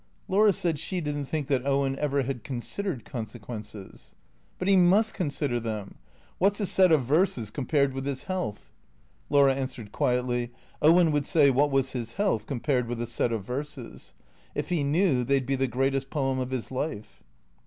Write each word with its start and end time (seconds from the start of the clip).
Laura 0.27 0.51
said 0.51 0.79
she 0.79 0.99
didn't 0.99 1.25
think 1.25 1.45
that 1.45 1.63
Owen 1.63 1.95
ever 1.99 2.23
had 2.23 2.43
considered 2.43 3.05
consequences." 3.05 4.15
But 4.57 4.67
he 4.67 4.75
must 4.75 5.13
consider 5.13 5.59
them. 5.59 5.93
What 6.39 6.57
's 6.57 6.61
a 6.61 6.65
set 6.65 6.91
of 6.91 7.05
verses 7.05 7.51
com 7.51 7.67
pared 7.67 7.93
with 7.93 8.07
his 8.07 8.23
health?" 8.23 8.71
Laura 9.29 9.53
answered 9.53 9.91
quietly," 9.91 10.53
Owen 10.81 11.11
would 11.11 11.27
say 11.27 11.51
what 11.51 11.69
was 11.69 11.91
his 11.91 12.13
health 12.13 12.47
compared 12.47 12.87
with 12.87 12.99
a 12.99 13.05
set 13.05 13.31
of 13.31 13.43
verses? 13.43 14.15
If 14.55 14.69
he 14.69 14.83
knew 14.83 15.23
they 15.23 15.39
'd 15.39 15.45
be 15.45 15.55
the 15.55 15.67
great 15.67 15.93
est 15.93 16.09
poem 16.09 16.39
of 16.39 16.49
his 16.49 16.71
life." 16.71 17.21